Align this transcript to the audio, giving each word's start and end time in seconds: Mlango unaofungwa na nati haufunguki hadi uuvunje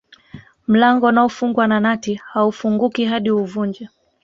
Mlango 0.67 1.07
unaofungwa 1.07 1.67
na 1.67 1.79
nati 1.79 2.13
haufunguki 2.15 3.05
hadi 3.05 3.31
uuvunje 3.31 3.89